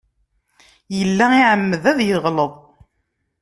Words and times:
Yella 0.97 1.25
iεemmed 1.39 1.83
ad 1.91 1.99
yeɣleḍ. 2.07 2.51